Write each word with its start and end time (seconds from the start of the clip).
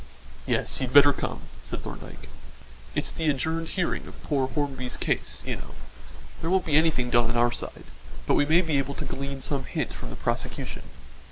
"Yes, 0.47 0.81
you'd 0.81 0.93
better 0.95 1.13
come," 1.13 1.41
said 1.63 1.83
Thorndyke. 1.83 2.27
"It's 2.95 3.11
the 3.11 3.29
adjourned 3.29 3.67
hearing 3.67 4.07
of 4.07 4.23
poor 4.23 4.47
Hornby's 4.47 4.97
case, 4.97 5.43
you 5.45 5.57
know. 5.57 5.75
There 6.41 6.49
won't 6.49 6.65
be 6.65 6.75
anything 6.75 7.11
done 7.11 7.29
on 7.29 7.37
our 7.37 7.51
side, 7.51 7.83
but 8.25 8.33
we 8.33 8.45
may 8.47 8.61
be 8.61 8.79
able 8.79 8.95
to 8.95 9.05
glean 9.05 9.41
some 9.41 9.65
hint 9.65 9.93
from 9.93 10.09
the 10.09 10.15
prosecution." 10.15 10.81